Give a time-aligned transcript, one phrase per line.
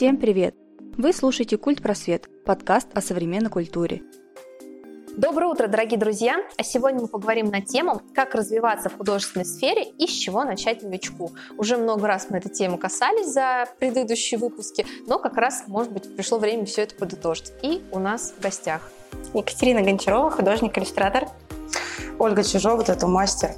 [0.00, 0.54] Всем привет!
[0.96, 4.00] Вы слушаете «Культ Просвет»– подкаст о современной культуре.
[5.14, 6.38] Доброе утро, дорогие друзья!
[6.56, 10.82] А сегодня мы поговорим на тему, как развиваться в художественной сфере и с чего начать
[10.82, 11.32] новичку.
[11.58, 16.16] Уже много раз мы эту тему касались за предыдущие выпуски, но как раз, может быть,
[16.16, 17.52] пришло время все это подытожить.
[17.60, 18.90] И у нас в гостях
[19.34, 21.28] Екатерина Гончарова, художник-иллюстратор.
[22.18, 23.50] Ольга Чижова, тату-мастер,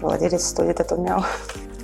[0.00, 1.22] владелец студии Тату Мяу.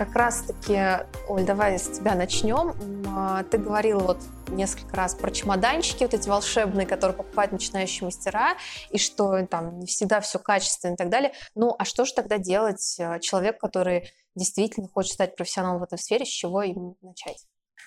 [0.04, 2.74] Как раз-таки, Оль, давай с тебя начнем.
[3.08, 8.57] А, ты говорила вот несколько раз про чемоданчики, вот эти волшебные, которые покупают начинающие мастера,
[8.90, 11.32] и что там не всегда все качественно и так далее.
[11.54, 16.00] Ну, а что же тогда делать э, человек, который действительно хочет стать профессионалом в этой
[16.00, 17.46] сфере, с чего им начать?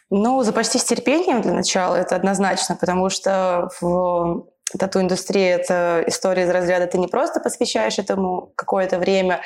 [0.09, 4.47] Ну, запастись терпением для начала, это однозначно, потому что в
[4.79, 9.41] тату-индустрии это история из разряда ты не просто посвящаешь этому какое-то время,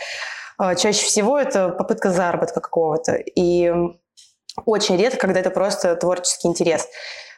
[0.78, 3.14] чаще всего это попытка заработка какого-то.
[3.14, 3.72] И
[4.66, 6.88] очень редко, когда это просто творческий интерес.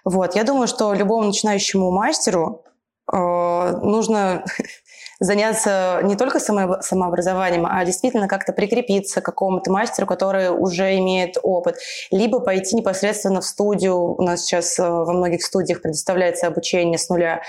[0.03, 0.35] Вот.
[0.35, 2.63] Я думаю, что любому начинающему мастеру
[3.11, 4.43] э, нужно
[5.19, 11.37] заняться не только само, самообразованием, а действительно как-то прикрепиться к какому-то мастеру, который уже имеет
[11.43, 11.77] опыт,
[12.09, 14.15] либо пойти непосредственно в студию.
[14.15, 17.41] У нас сейчас э, во многих студиях предоставляется обучение с нуля.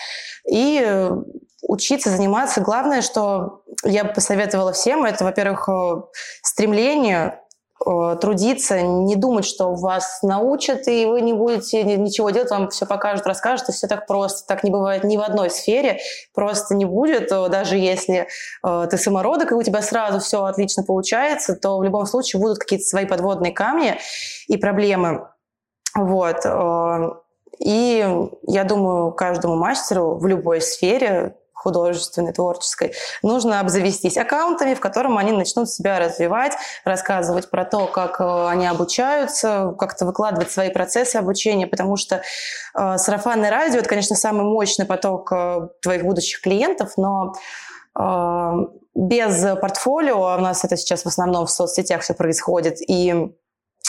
[0.51, 1.09] И
[1.63, 2.61] учиться, заниматься.
[2.61, 6.03] Главное, что я бы посоветовала всем, это, во-первых, э,
[6.43, 7.43] стремление
[7.85, 12.87] Э, трудиться, не думать, что вас научат, и вы не будете ничего делать, вам все
[12.87, 14.47] покажут, расскажут, и все так просто.
[14.47, 15.99] Так не бывает ни в одной сфере,
[16.35, 17.29] просто не будет.
[17.29, 18.29] Даже если
[18.65, 22.59] э, ты самородок, и у тебя сразу все отлично получается, то в любом случае будут
[22.59, 23.99] какие-то свои подводные камни
[24.49, 25.29] и проблемы.
[25.97, 26.45] Вот.
[26.45, 27.11] Э,
[27.59, 28.07] и
[28.47, 35.33] я думаю, каждому мастеру в любой сфере художественной, творческой, нужно обзавестись аккаунтами, в котором они
[35.33, 36.53] начнут себя развивать,
[36.85, 42.23] рассказывать про то, как э, они обучаются, как-то выкладывать свои процессы обучения, потому что
[42.75, 47.35] э, сарафанное радио– это, конечно, самый мощный поток э, твоих будущих клиентов, но
[47.99, 48.53] э,
[48.95, 53.33] без портфолио, а у нас это сейчас в основном в соцсетях все происходит, и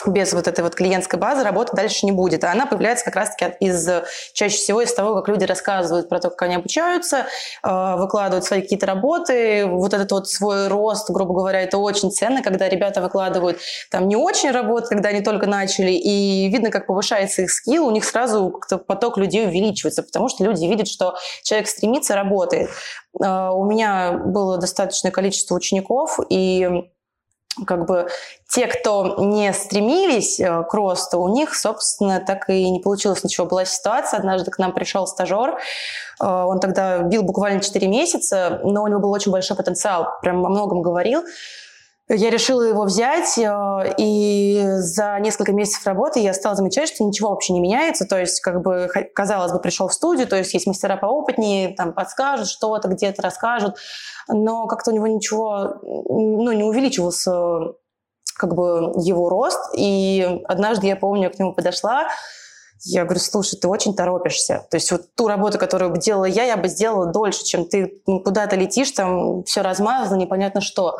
[0.06, 2.44] без вот этой вот клиентской базы работы дальше не будет.
[2.44, 3.88] А она появляется как раз-таки из,
[4.32, 7.26] чаще всего из того, как люди рассказывают про то, как они обучаются,
[7.62, 9.66] э, выкладывают свои какие-то работы.
[9.66, 13.58] Вот этот вот свой рост, грубо говоря, это очень ценно, когда ребята выкладывают
[13.90, 17.90] там не очень работы, когда они только начали, и видно, как повышается их скилл, у
[17.90, 22.68] них сразу как-то поток людей увеличивается, потому что люди видят, что человек стремится, работает.
[23.22, 26.84] Э, у меня было достаточное количество учеников, и
[27.66, 28.08] как бы
[28.48, 33.46] те, кто не стремились э, к росту, у них, собственно, так и не получилось ничего.
[33.46, 35.58] Была ситуация, однажды к нам пришел стажер,
[36.20, 40.44] э, он тогда бил буквально 4 месяца, но у него был очень большой потенциал, прям
[40.44, 41.24] о многом говорил.
[42.08, 47.30] Я решила его взять, э, и за несколько месяцев работы я стала замечать, что ничего
[47.30, 48.04] вообще не меняется.
[48.04, 51.94] То есть, как бы, казалось бы, пришел в студию, то есть есть мастера поопытнее, там
[51.94, 53.76] подскажут что-то, где-то расскажут,
[54.28, 57.32] но как-то у него ничего, ну, не увеличивался
[58.36, 59.60] как бы его рост.
[59.74, 62.08] И однажды, я помню, я к нему подошла,
[62.86, 64.66] я говорю, слушай, ты очень торопишься.
[64.70, 68.02] То есть вот ту работу, которую бы делала я, я бы сделала дольше, чем ты
[68.06, 70.98] ну, куда-то летишь, там все размазано, непонятно что.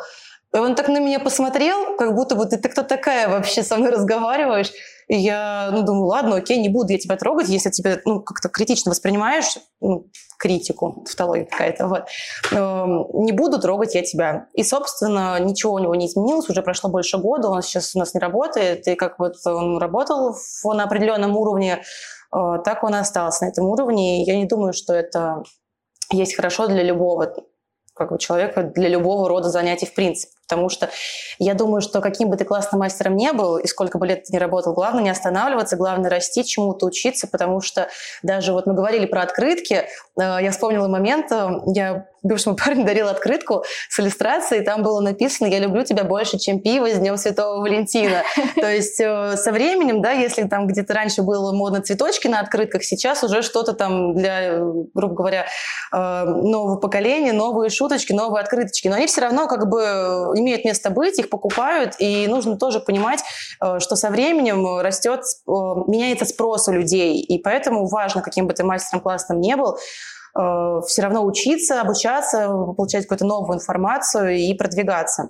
[0.55, 3.75] И он так на меня посмотрел, как будто бы ты, ты кто такая вообще со
[3.75, 4.71] мной разговариваешь.
[5.09, 8.47] И я, ну, думаю, ладно, окей, не буду я тебя трогать, если тебя, ну, как-то
[8.47, 10.07] критично воспринимаешь, ну,
[10.39, 12.05] критику, тавтология какая-то, вот,
[12.51, 12.85] э,
[13.21, 14.47] не буду трогать я тебя.
[14.53, 18.13] И, собственно, ничего у него не изменилось, уже прошло больше года, он сейчас у нас
[18.13, 21.83] не работает, и как вот он работал на определенном уровне,
[22.33, 25.43] э, так он и остался на этом уровне, и я не думаю, что это
[26.11, 27.35] есть хорошо для любого
[27.93, 30.34] как бы человека для любого рода занятий в принципе.
[30.47, 30.89] Потому что
[31.39, 34.33] я думаю, что каким бы ты классным мастером не был, и сколько бы лет ты
[34.33, 37.87] не работал, главное не останавливаться, главное расти, чему-то учиться, потому что
[38.21, 39.85] даже вот мы говорили про открытки, э,
[40.15, 45.59] я вспомнила момент, э, я бывшему парню дарила открытку с иллюстрацией, там было написано «Я
[45.59, 48.21] люблю тебя больше, чем пиво с Днем Святого Валентина».
[48.55, 52.83] То есть э, со временем, да, если там где-то раньше было модно цветочки на открытках,
[52.83, 54.59] сейчас уже что-то там для,
[54.93, 55.45] грубо говоря,
[55.91, 58.87] нового поколения, новые шуточки, новые открыточки.
[58.87, 63.23] Но они все равно как бы имеют место быть, их покупают, и нужно тоже понимать,
[63.61, 65.51] э, что со временем растет, э,
[65.87, 69.77] меняется спрос у людей, и поэтому важно, каким бы ты мастером классным не был,
[70.37, 75.29] э, все равно учиться, обучаться, получать какую-то новую информацию и продвигаться.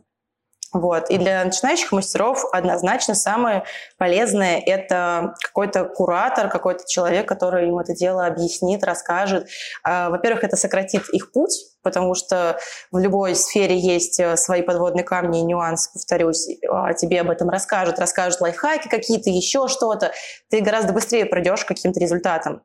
[0.74, 1.10] Вот.
[1.10, 3.64] И для начинающих мастеров однозначно самое
[3.98, 9.48] полезное– это какой-то куратор, какой-то человек, который им это дело объяснит, расскажет.
[9.84, 12.60] А, во-первых, это сократит их путь, потому что
[12.92, 17.50] в любой сфере есть э, свои подводные камни и нюансы, повторюсь, а тебе об этом
[17.50, 20.12] расскажут, расскажут лайфхаки какие-то, еще что-то.
[20.50, 22.64] Ты гораздо быстрее придешь к каким-то результатам.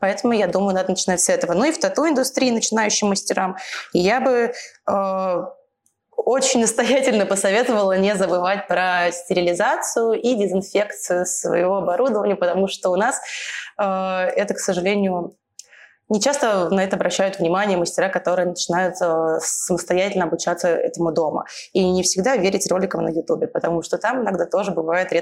[0.00, 1.54] Поэтому я думаю, надо начинать с этого.
[1.54, 3.56] Ну и в тату-индустрии начинающим мастерам
[3.92, 4.52] я бы
[4.90, 5.44] э,
[6.24, 13.20] очень настоятельно посоветовала не забывать про стерилизацию и дезинфекцию своего оборудования, потому что у нас
[13.78, 15.36] э, это, к сожалению,
[16.08, 21.44] не часто на это обращают внимание мастера, которые начинают э, самостоятельно обучаться этому дома.
[21.72, 25.12] И не всегда верить роликам на Ютубе, потому что там иногда тоже бывает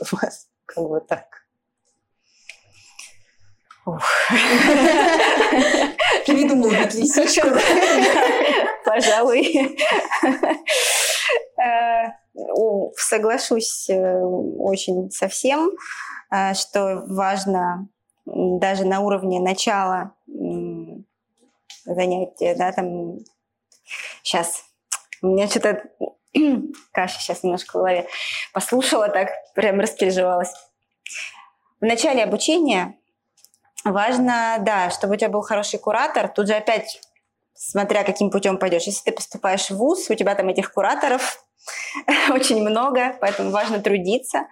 [0.00, 0.48] у вас.
[0.66, 1.44] Как бы так.
[6.26, 7.48] Придумал лисичку.
[8.84, 9.78] Пожалуй.
[11.56, 12.10] Э,
[12.96, 15.70] соглашусь э, очень со всем,
[16.30, 17.88] э, что важно
[18.26, 20.14] даже на уровне начала
[21.84, 23.18] занятия, да, там
[24.22, 24.64] сейчас
[25.22, 25.82] у меня что-то
[26.92, 28.06] каша сейчас немножко в голове.
[28.52, 30.52] Послушала так, прям распереживалась.
[31.80, 32.98] В начале обучения
[33.84, 36.28] Важно, да, чтобы у тебя был хороший куратор.
[36.28, 37.02] Тут же опять,
[37.68, 38.84] смотря каким путем пойдешь.
[38.84, 41.44] Если ты поступаешь в ВУЗ, у тебя там этих кураторов
[42.30, 44.46] очень много, поэтому важно трудиться,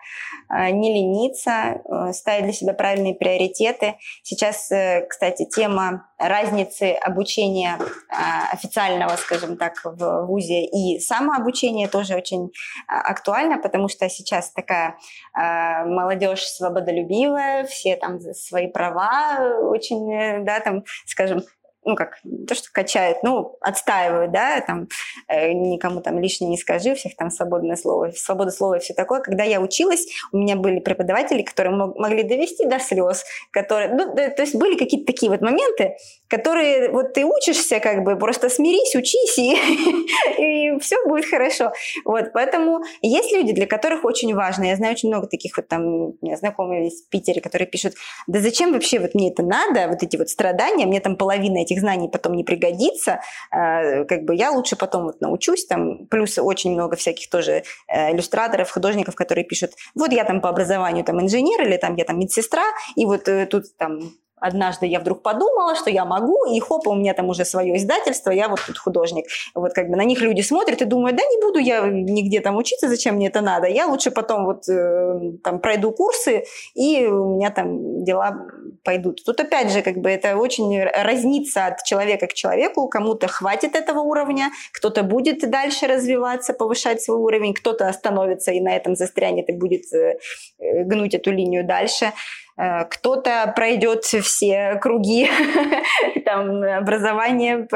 [0.49, 3.97] а, не лениться, э, ставить для себя правильные приоритеты.
[4.23, 7.79] Сейчас, э, кстати, тема разницы обучения
[8.09, 12.51] а, официального, скажем так, в ВУЗе и самообучения тоже очень
[12.87, 14.97] а, актуальна, потому что сейчас такая
[15.35, 21.43] молодежь свободолюбивая, все там свои права очень, э, да, там, скажем,
[21.85, 24.89] ну, как, то, что качают, ну, отстаивают, да, там,
[25.29, 29.21] э, никому там лишнее не скажи, всех там свободное слово, свобода слова и все такое.
[29.21, 34.15] Когда я училась, у меня были преподаватели, которые мог, могли довести до слез, которые, ну,
[34.15, 35.97] да, то есть были какие-то такие вот моменты,
[36.29, 41.73] которые, вот ты учишься, как бы, просто смирись, учись, и, все будет хорошо.
[42.05, 45.85] Вот, поэтому есть люди, для которых очень важно, я знаю очень много таких вот там,
[45.85, 47.95] у меня знакомые из Питера, которые пишут,
[48.27, 51.72] да зачем вообще вот мне это надо, вот эти вот страдания, мне там половина этих
[51.73, 53.21] этих знаний потом не пригодится,
[53.51, 58.13] э, как бы я лучше потом вот научусь, там, плюс очень много всяких тоже э,
[58.13, 62.19] иллюстраторов, художников, которые пишут, вот я там по образованию там инженер или там я там
[62.19, 62.65] медсестра,
[62.97, 66.95] и вот э, тут там однажды я вдруг подумала, что я могу, и хоп, у
[66.95, 69.27] меня там уже свое издательство, я вот тут художник.
[69.55, 72.57] Вот как бы на них люди смотрят и думают, да не буду я нигде там
[72.57, 76.45] учиться, зачем мне это надо, я лучше потом вот э, там пройду курсы,
[76.75, 78.37] и у меня там дела
[78.85, 79.25] пойдут.
[79.25, 84.01] Тут опять же как бы это очень разнится от человека к человеку, кому-то хватит этого
[84.01, 89.53] уровня, кто-то будет дальше развиваться, повышать свой уровень, кто-то остановится и на этом застрянет и
[89.53, 90.19] будет э,
[90.59, 92.13] гнуть эту линию дальше.
[92.59, 95.29] Э, кто-то пройдет все круги
[96.25, 97.67] там, образование,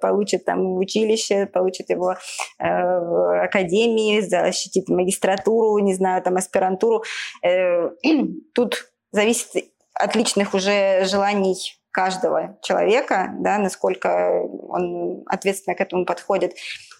[0.00, 7.04] получит там училище, получит его э, в академии, защитит магистратуру, не знаю, там аспирантуру.
[7.42, 7.90] Э,
[8.54, 11.56] тут зависит от личных уже желаний
[11.92, 16.54] каждого человека, да, насколько он ответственно к этому подходит.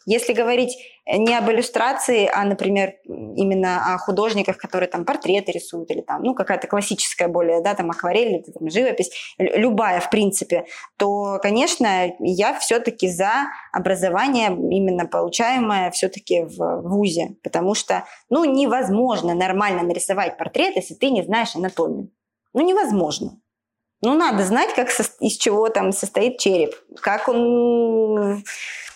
[0.07, 6.01] Если говорить не об иллюстрации, а, например, именно о художниках, которые там портреты рисуют или
[6.01, 10.65] там, ну, какая-то классическая более, да, там акварель, или, там, живопись, любая, в принципе,
[10.97, 19.35] то, конечно, я все-таки за образование именно получаемое все-таки в ВУЗе, потому что, ну, невозможно
[19.35, 22.11] нормально нарисовать портрет, если ты не знаешь анатомию.
[22.55, 23.41] Ну, невозможно.
[24.01, 28.45] Ну, надо знать, как со, из чего там состоит череп, как он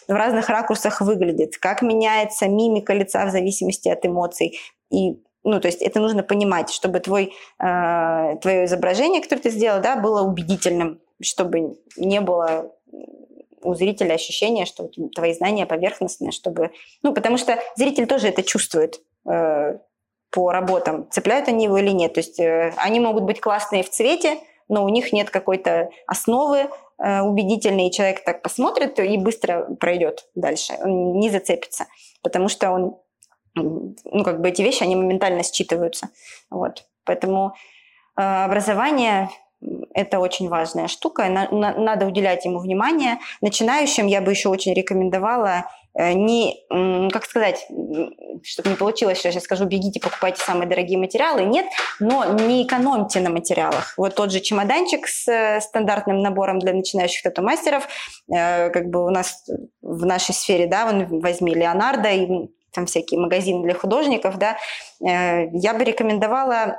[0.08, 4.58] в разных ракурсах выглядит, как меняется мимика лица в зависимости от эмоций.
[4.90, 9.80] И ну, то есть это нужно понимать, чтобы твой, э, твое изображение, которое ты сделал,
[9.80, 12.72] да, было убедительным, чтобы не было
[13.62, 16.70] у зрителя ощущения, что твои знания поверхностные, чтобы...
[17.02, 19.78] Ну, потому что зритель тоже это чувствует э,
[20.30, 22.14] по работам, цепляют они его или нет.
[22.14, 24.38] То есть э, они могут быть классные в цвете,
[24.68, 26.68] но у них нет какой-то основы,
[26.99, 31.87] убедительный, и человек так посмотрит и быстро пройдет дальше, он не зацепится,
[32.23, 32.97] потому что он,
[33.55, 36.09] ну, как бы эти вещи, они моментально считываются.
[36.50, 36.87] Вот.
[37.05, 37.55] Поэтому
[38.17, 39.31] э, образование
[39.95, 43.19] это очень важная штука, надо уделять ему внимание.
[43.40, 46.57] Начинающим я бы еще очень рекомендовала Э, не,
[47.11, 47.66] как сказать,
[48.45, 51.45] чтобы не получилось, что я сейчас скажу, бегите, покупайте самые дорогие материалы.
[51.45, 51.66] Нет,
[52.00, 53.95] но не экономьте на материалах.
[53.97, 57.88] Вот тот же чемоданчик с э, стандартным набором для начинающих тату-мастеров,
[58.33, 59.45] э, как бы у нас
[59.83, 62.28] в нашей сфере, да, вон возьми Леонардо, и
[62.73, 64.57] там всякие магазины для художников, да,
[65.00, 66.78] э, я бы рекомендовала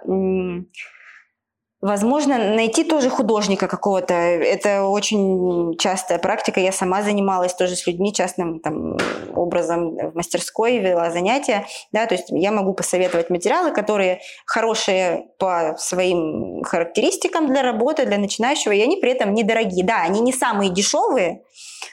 [1.81, 4.13] Возможно, найти тоже художника какого-то.
[4.13, 6.59] Это очень частая практика.
[6.59, 8.97] Я сама занималась тоже с людьми частным там,
[9.33, 11.65] образом в мастерской, вела занятия.
[11.93, 18.17] Да, то есть я могу посоветовать материалы, которые хорошие по своим характеристикам для работы, для
[18.17, 19.85] начинающего, и они при этом недорогие.
[19.85, 21.43] Да, они не самые дешевые,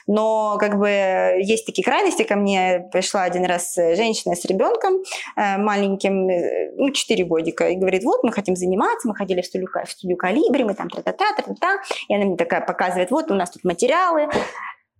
[0.07, 2.23] но как бы есть такие крайности.
[2.23, 5.03] Ко мне пришла один раз женщина с ребенком
[5.35, 9.45] э, маленьким, э, ну, 4 годика, и говорит, вот, мы хотим заниматься, мы ходили в
[9.45, 11.81] студию, в студию Калибри, мы там та-та-та, та-та-та.
[12.07, 14.29] И она мне такая показывает, вот у нас тут материалы,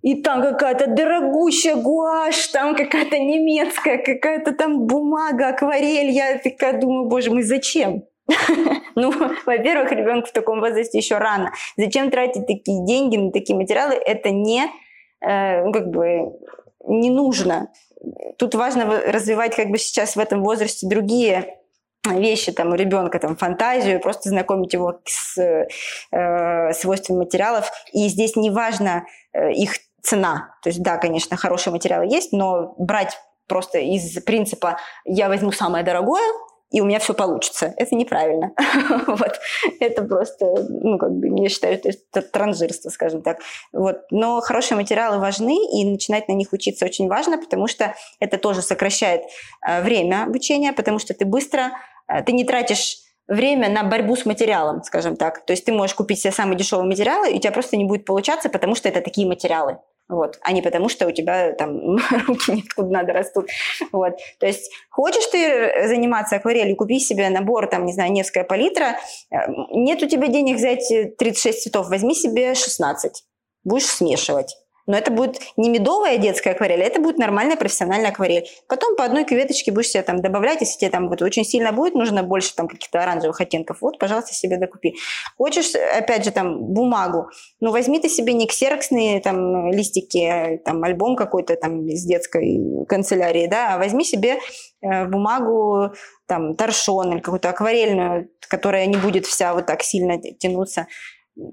[0.02, 6.12] и там какая-то дорогущая гуашь, там какая-то немецкая, какая-то там бумага, акварель.
[6.12, 8.04] Я такая думаю, боже мой, зачем?
[8.98, 9.12] Ну,
[9.46, 11.54] во-первых, ребенку в таком возрасте еще рано.
[11.78, 13.94] Зачем тратить такие деньги на такие материалы?
[13.94, 14.66] Это не
[15.22, 16.34] э, ну, как бы
[16.86, 17.70] не нужно.
[18.38, 21.58] Тут важно развивать как бы сейчас в этом возрасте другие
[22.06, 25.38] вещи там у ребенка, там фантазию, просто знакомить его с
[26.12, 27.72] э, свойствами материалов.
[27.92, 30.56] И здесь не важно э, их цена.
[30.64, 33.16] То есть да, конечно, хорошие материалы есть, но брать
[33.48, 36.24] просто из принципа «я возьму самое дорогое»,
[36.72, 37.74] и у меня все получится.
[37.78, 38.52] Это неправильно.
[39.08, 39.40] вот.
[39.80, 43.40] Это просто, ну, как бы, я считаю, это транжирство, скажем так.
[43.72, 44.02] Вот.
[44.12, 48.62] Но хорошие материалы важны, и начинать на них учиться очень важно, потому что это тоже
[48.62, 49.22] сокращает
[49.66, 51.72] э, время обучения, потому что ты быстро,
[52.08, 52.98] э, ты не тратишь
[53.28, 55.46] время на борьбу с материалом, скажем так.
[55.46, 58.06] То есть ты можешь купить себе самые дешевые материалы, и у тебя просто не будет
[58.06, 59.78] получаться, потому что это такие материалы
[60.10, 61.98] вот, а не потому, что у тебя там
[62.28, 63.48] руки неоткуда надо растут.
[63.92, 64.14] Вот.
[64.40, 68.98] То есть хочешь ты заниматься акварелью, купи себе набор, там, не знаю, Невская палитра,
[69.32, 69.36] э,
[69.72, 70.88] нет у тебя денег взять
[71.18, 73.24] 36 цветов, возьми себе 16,
[73.64, 74.56] будешь смешивать.
[74.88, 78.48] Но это будет не медовая детская акварель, а это будет нормальная профессиональная акварель.
[78.68, 81.94] Потом по одной кветочке будешь себе там добавлять, если тебе там вот очень сильно будет
[81.94, 84.96] нужно больше там каких-то оранжевых оттенков, вот, пожалуйста, себе докупи.
[85.38, 87.30] Хочешь, опять же, там бумагу,
[87.60, 92.86] ну возьми ты себе не ксероксные там листики, а, там альбом какой-то там из детской
[92.88, 94.38] канцелярии, да, а возьми себе
[94.82, 95.92] э, бумагу
[96.28, 100.88] там торшон или какую-то акварельную, которая не будет вся вот так сильно тянуться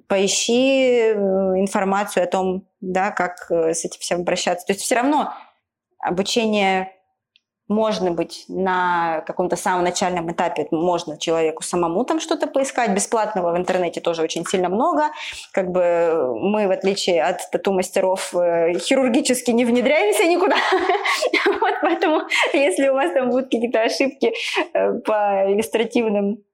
[0.09, 1.15] поищи э,
[1.61, 4.67] информацию о том, да, как э, с этим всем обращаться.
[4.67, 5.33] То есть все равно
[5.99, 6.91] обучение
[7.67, 12.91] можно быть на каком-то самом начальном этапе, можно человеку самому там что-то поискать.
[12.91, 15.05] Бесплатного в интернете тоже очень сильно много.
[15.53, 20.57] Как бы мы, в отличие от тату-мастеров, э, хирургически не внедряемся никуда.
[21.61, 22.23] Вот поэтому,
[22.53, 24.35] если у вас там будут какие-то ошибки
[24.73, 26.45] по иллюстративным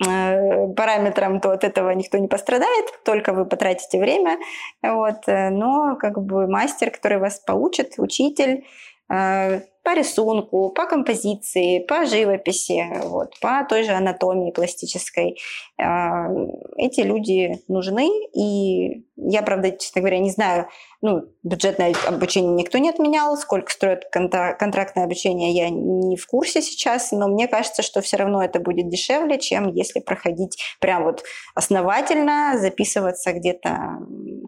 [0.00, 4.38] параметрам, то от этого никто не пострадает, только вы потратите время.
[4.82, 5.26] Вот.
[5.26, 8.64] Э, но как бы мастер, который вас получит, учитель,
[9.12, 15.38] э, по рисунку, по композиции, по живописи, вот, по той же анатомии пластической.
[15.78, 16.28] А,
[16.76, 20.66] эти люди нужны, и я, правда, честно говоря, не знаю,
[21.02, 27.12] ну, бюджетное обучение никто не отменял, сколько стоит контрактное обучение, я не в курсе сейчас,
[27.12, 31.22] но мне кажется, что все равно это будет дешевле, чем если проходить прям вот
[31.54, 33.98] основательно, записываться где-то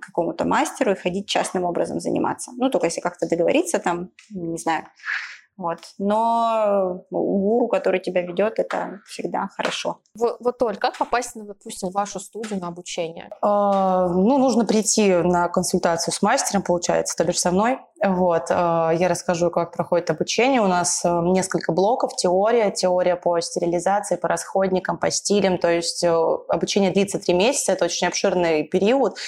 [0.03, 2.53] какому-то мастеру и ходить частным образом заниматься.
[2.57, 4.85] Ну, только если как-то договориться там, не знаю,
[5.57, 5.79] вот.
[5.99, 9.99] Но гуру, который тебя ведет, это всегда хорошо.
[10.19, 13.29] Вот, вот Оль, как попасть, на, допустим, в вашу студию на обучение?
[13.43, 17.79] А, ну, нужно прийти на консультацию с мастером, получается, то бишь со мной.
[18.03, 18.45] Вот.
[18.51, 20.63] А, я расскажу, как проходит обучение.
[20.63, 22.17] У нас а, несколько блоков.
[22.17, 25.59] Теория, теория по стерилизации, по расходникам, по стилям.
[25.59, 26.11] То есть э,
[26.49, 27.73] обучение длится три месяца.
[27.73, 29.19] Это очень обширный период.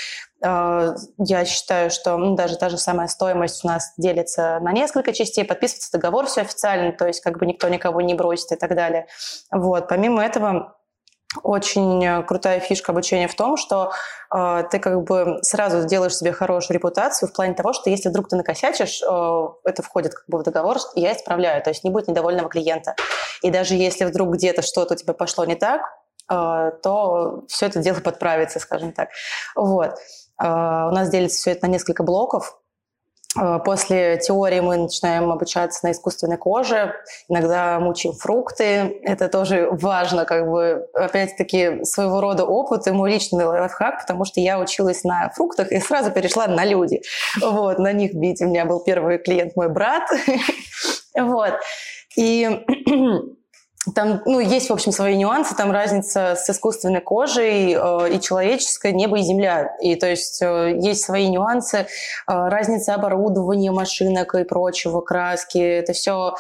[0.45, 5.13] А, я считаю, что ну, даже та же самая стоимость у нас делится на несколько
[5.13, 8.75] частей, подписывается договор все официально, то есть как бы никто никого не бросит и так
[8.75, 9.07] далее.
[9.51, 9.89] Вот.
[9.89, 10.77] Помимо этого,
[11.43, 13.93] очень крутая фишка обучения в том, что
[14.33, 18.29] э, ты как бы сразу сделаешь себе хорошую репутацию в плане того, что если вдруг
[18.29, 22.09] ты накосячишь, э, это входит как бы в договор, я исправляю, то есть не будет
[22.09, 22.95] недовольного клиента.
[23.43, 25.81] И даже если вдруг где-то что-то у тебя пошло не так,
[26.31, 29.09] э, то все это дело подправится, скажем так.
[29.57, 29.95] Вот.
[30.37, 32.59] А, у нас делится все это на несколько блоков.
[33.37, 36.95] А, после теории мы начинаем обучаться на искусственной коже,
[37.29, 39.01] иногда мучаем фрукты.
[39.03, 44.41] Это тоже важно, как бы, опять-таки, своего рода опыт и мой личный лайфхак, потому что
[44.41, 47.03] я училась на фруктах и сразу перешла на люди.
[47.41, 48.41] Вот, на них бить.
[48.41, 50.05] У меня был первый клиент мой брат.
[51.17, 51.55] Вот.
[52.17, 52.65] И
[53.95, 58.93] там, ну, есть, в общем, свои нюансы, там разница с искусственной кожей э, и человеческой,
[58.93, 59.77] небо и земля.
[59.81, 61.85] И то есть э, есть свои нюансы, э,
[62.27, 65.59] разница оборудования, машинок и прочего, краски.
[65.59, 66.35] Это все,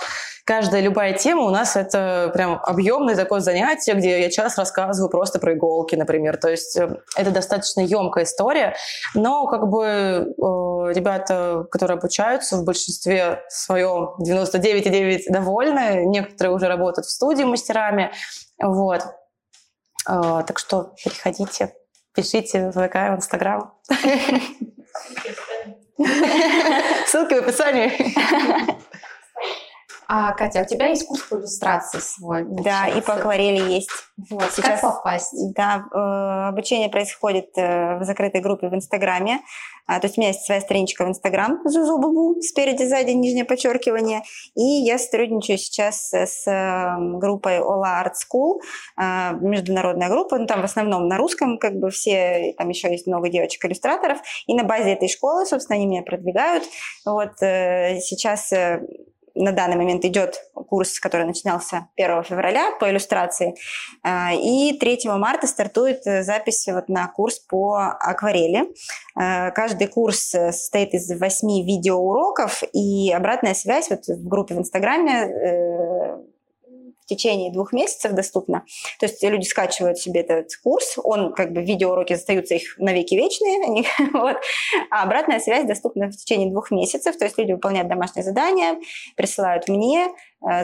[0.45, 5.39] каждая любая тема у нас это прям объемное такое занятие, где я час рассказываю просто
[5.39, 6.39] про иголки, например.
[6.39, 8.75] То есть э, это достаточно емкая история,
[9.15, 17.07] но как бы э, ребята, которые обучаются, в большинстве своем 99,9 довольны, некоторые уже работают
[17.07, 18.13] в студии, мастерами.
[18.61, 19.03] Вот.
[20.07, 21.75] А, так что переходите,
[22.15, 23.73] пишите в ВК, в Инстаграм.
[27.07, 27.93] Ссылки в описании.
[30.07, 32.45] А, Катя, у тебя есть курс по иллюстрации свой?
[32.45, 33.91] Да, и по акварели есть.
[34.31, 35.35] Вот, Сейчас, как попасть?
[35.55, 39.41] Да, э, обучение происходит э, в закрытой группе в Инстаграме.
[39.87, 44.23] А, то есть у меня есть своя страничка в Инстаграм, Зузубубу, спереди, сзади, нижнее подчеркивание.
[44.55, 48.61] И я сотрудничаю сейчас с эм, группой Ola Art School,
[48.99, 53.07] э, международная группа, ну, там в основном на русском, как бы все, там еще есть
[53.07, 54.19] много девочек-иллюстраторов.
[54.47, 56.65] И на базе этой школы, собственно, они меня продвигают.
[57.05, 58.53] Вот сейчас
[59.35, 63.55] на данный момент идет курс, который начинался 1 февраля по иллюстрации.
[64.03, 68.69] А, и 3 марта стартует э, запись вот на курс по акварели.
[69.17, 74.59] А, каждый курс э, состоит из 8 видеоуроков, и обратная связь вот в группе в
[74.59, 76.34] Инстаграме э,
[77.05, 78.65] в течение двух месяцев доступно.
[78.99, 83.65] То есть люди скачивают себе этот курс, он как бы видеоуроки остаются их навеки вечные,
[83.65, 84.37] они, вот,
[84.91, 88.77] а обратная связь доступна в течение двух месяцев, то есть люди выполняют домашние задания,
[89.17, 90.09] присылают мне,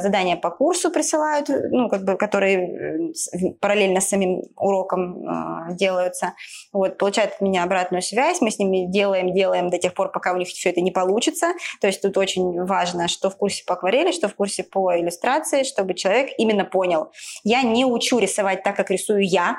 [0.00, 6.34] задания по курсу присылают, ну, как бы, которые э, параллельно с самим уроком э, делаются.
[6.72, 10.32] Вот, получают от меня обратную связь, мы с ними делаем, делаем до тех пор, пока
[10.32, 11.52] у них все это не получится.
[11.80, 15.62] То есть тут очень важно, что в курсе по акварели, что в курсе по иллюстрации,
[15.62, 17.10] чтобы человек именно понял.
[17.44, 19.56] Я не учу рисовать так, как рисую я,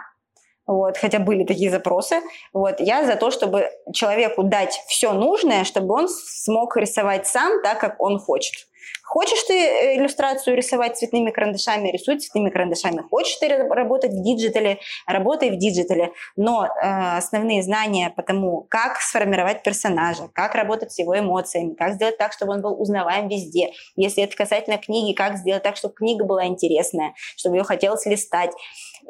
[0.67, 2.21] вот, хотя были такие запросы.
[2.53, 7.79] Вот, я за то, чтобы человеку дать все нужное, чтобы он смог рисовать сам так,
[7.79, 8.67] как он хочет.
[9.03, 13.01] Хочешь ты э, иллюстрацию рисовать цветными карандашами, рисуй цветными карандашами.
[13.09, 16.11] Хочешь ты работать в digital е, работай в диджитале.
[16.37, 21.95] Но э, основные знания по тому, как сформировать персонажа, как работать с его эмоциями, как
[21.95, 23.71] сделать так, чтобы он был узнаваем везде.
[23.97, 28.51] Если это касательно книги, как сделать так, чтобы книга была интересная, чтобы ее хотелось листать.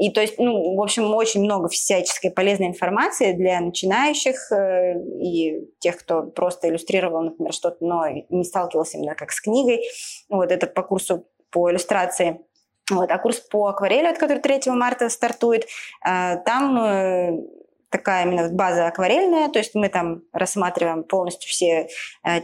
[0.01, 5.69] И то есть, ну, в общем, очень много всяческой полезной информации для начинающих э, и
[5.77, 9.83] тех, кто просто иллюстрировал, например, что-то, но не сталкивался именно как с книгой.
[10.27, 12.41] Вот это по курсу по иллюстрации.
[12.89, 13.11] Вот.
[13.11, 15.67] А курс по акварели, от который 3 марта стартует,
[16.03, 17.37] э, там э,
[17.91, 21.89] такая именно база акварельная, то есть мы там рассматриваем полностью все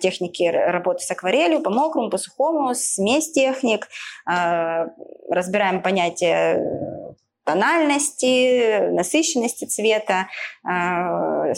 [0.01, 3.87] техники работы с акварелью, по мокрому, по сухому, смесь техник,
[4.25, 7.15] разбираем понятие
[7.47, 10.27] тональности, насыщенности цвета,
[10.69, 11.53] э,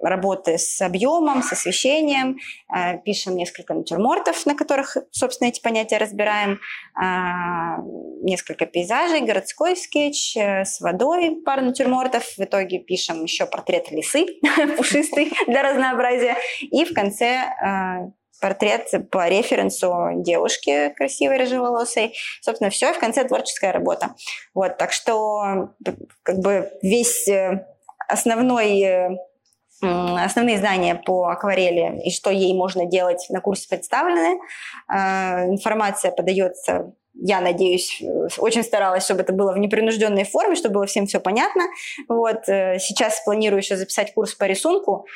[0.00, 2.38] работы с объемом, с освещением,
[2.74, 7.82] э, пишем несколько натюрмортов, на которых, собственно, эти понятия разбираем, э,
[8.22, 14.26] несколько пейзажей, городской скетч с водой, пару натюрмортов, в итоге пишем еще портрет лисы
[14.76, 22.14] пушистый для разнообразия, и в конце портрет по референсу девушки красивой, рыжеволосой.
[22.40, 24.14] Собственно, все, и в конце творческая работа.
[24.54, 25.70] Вот, так что
[26.22, 27.66] как бы весь э,
[28.08, 29.08] основной э,
[29.82, 34.40] основные знания по акварели и что ей можно делать на курсе представлены.
[34.90, 38.02] Э, информация подается я надеюсь,
[38.36, 41.62] очень старалась, чтобы это было в непринужденной форме, чтобы было всем все понятно.
[42.08, 42.44] Вот.
[42.44, 45.06] Сейчас планирую еще записать курс по рисунку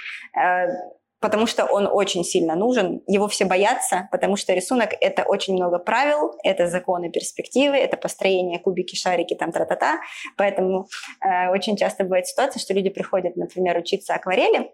[1.21, 3.03] потому что он очень сильно нужен.
[3.07, 8.59] Его все боятся, потому что рисунок— это очень много правил, это законы перспективы, это построение
[8.59, 10.01] кубики, шарики, там, тра-та-та.
[10.37, 10.89] Поэтому
[11.25, 14.73] э, очень часто бывает ситуация, что люди приходят, например, учиться акварели,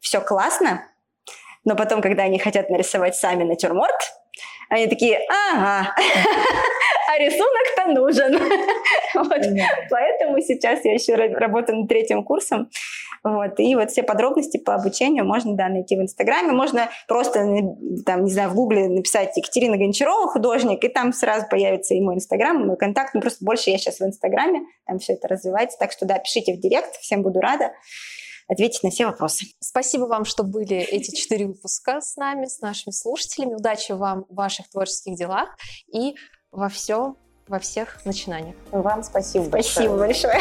[0.00, 0.86] все классно,
[1.64, 4.12] но потом, когда они хотят нарисовать сами натюрморт,
[4.70, 5.94] они такие, ага,
[7.10, 8.32] а рисунок-то нужен.
[9.14, 9.42] вот.
[9.90, 12.70] Поэтому сейчас я еще работаю над третьим курсом.
[13.24, 13.58] Вот.
[13.58, 16.52] И вот все подробности по обучению можно да, найти в Инстаграме.
[16.52, 17.40] Можно просто,
[18.06, 22.14] там, не знаю, в Гугле написать Екатерина Гончарова, художник, и там сразу появится и мой
[22.14, 23.12] Инстаграм, и мой контакт.
[23.14, 25.78] Ну, просто больше я сейчас в Инстаграме, там все это развивается.
[25.78, 27.72] Так что, да, пишите в Директ, всем буду рада
[28.48, 29.46] ответить на все вопросы.
[29.60, 33.54] Спасибо вам, что были эти четыре выпуска с нами, с нашими слушателями.
[33.54, 35.56] Удачи вам в ваших творческих делах
[35.92, 36.14] и
[36.52, 38.56] во всем, во всех начинаниях.
[38.72, 40.38] Вам спасибо Спасибо большое.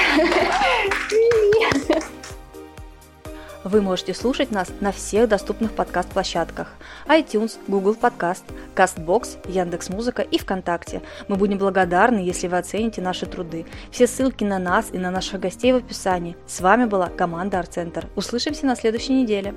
[3.65, 6.69] Вы можете слушать нас на всех доступных подкаст-площадках
[7.07, 8.43] iTunes, Google Podcast,
[8.73, 11.01] CastBox, Яндекс.Музыка и ВКонтакте.
[11.27, 13.65] Мы будем благодарны, если вы оцените наши труды.
[13.91, 16.37] Все ссылки на нас и на наших гостей в описании.
[16.47, 18.07] С вами была команда Арт Центр.
[18.15, 19.53] Услышимся на следующей неделе.